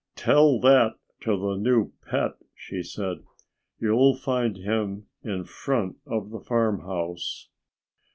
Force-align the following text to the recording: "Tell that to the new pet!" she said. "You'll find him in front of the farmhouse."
"Tell 0.15 0.59
that 0.61 0.93
to 1.25 1.37
the 1.37 1.55
new 1.57 1.91
pet!" 2.09 2.31
she 2.55 2.81
said. 2.81 3.17
"You'll 3.79 4.15
find 4.15 4.57
him 4.57 5.05
in 5.23 5.43
front 5.45 5.97
of 6.07 6.31
the 6.31 6.39
farmhouse." 6.39 7.49